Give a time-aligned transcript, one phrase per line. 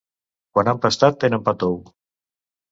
[0.55, 1.79] Quan han pastat tenen pa tou.